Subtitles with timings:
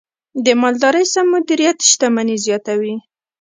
[0.45, 2.95] د مالدارۍ سم مدیریت شتمني زیاتوي.